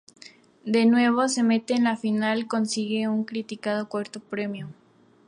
De 0.65 0.87
nuevo, 0.87 1.27
se 1.27 1.43
mete 1.43 1.75
en 1.75 1.83
la 1.83 1.95
final 1.95 2.39
y 2.39 2.47
consigue 2.47 3.07
un 3.07 3.23
criticado 3.23 3.87
cuarto 3.87 4.19
premio. 4.19 4.67